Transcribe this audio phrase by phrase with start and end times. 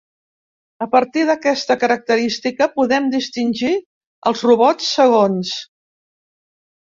[0.83, 3.73] A partir d'aquesta característica podem distingir
[4.31, 5.53] els robots segons.